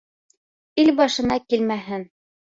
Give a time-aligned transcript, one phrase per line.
[0.85, 2.09] Ил башына килмәһен.